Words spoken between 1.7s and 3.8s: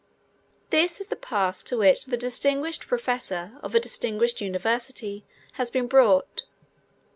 which the distinguished professor of a